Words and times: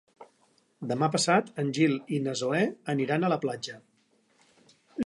Demà 0.91 1.09
passat 1.17 1.51
en 1.65 1.69
Gil 1.79 1.95
i 2.17 2.23
na 2.29 2.35
Zoè 2.43 2.65
aniran 2.95 3.29
a 3.29 3.33
la 3.35 3.39
platja. 3.47 3.79